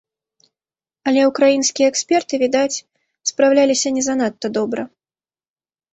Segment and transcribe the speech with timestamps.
[1.09, 2.81] Але ўкраінскія эксперты, відаць,
[3.33, 4.81] справіліся не занадта добра.